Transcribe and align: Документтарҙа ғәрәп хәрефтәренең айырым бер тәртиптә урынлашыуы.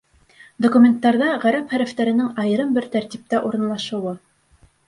Документтарҙа 0.65 1.27
ғәрәп 1.43 1.75
хәрефтәренең 1.75 2.31
айырым 2.45 2.75
бер 2.79 2.91
тәртиптә 2.97 3.43
урынлашыуы. 3.51 4.19